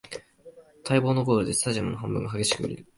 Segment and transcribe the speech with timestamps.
[0.83, 2.87] 待望のゴールでスタジアムの半分が激しく揺れる